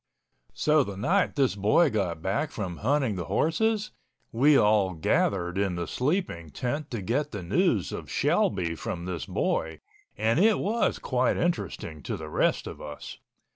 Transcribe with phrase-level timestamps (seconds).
[0.55, 3.91] So the night this boy got back from hunting the horses,
[4.31, 9.27] we all gathered in the sleeping tent to get the news of Shelby from this
[9.27, 9.79] boy,
[10.17, 13.19] and it was quite interesting to the rest of us.